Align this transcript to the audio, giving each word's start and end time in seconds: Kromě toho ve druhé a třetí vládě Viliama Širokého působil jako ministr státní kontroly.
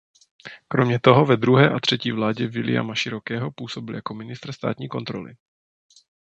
Kromě 0.67 0.99
toho 0.99 1.25
ve 1.25 1.37
druhé 1.37 1.69
a 1.69 1.79
třetí 1.79 2.11
vládě 2.11 2.47
Viliama 2.47 2.95
Širokého 2.95 3.51
působil 3.51 3.95
jako 3.95 4.13
ministr 4.13 4.51
státní 4.51 4.87
kontroly. 4.87 5.35